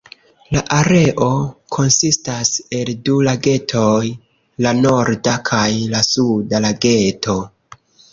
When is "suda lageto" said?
6.09-7.37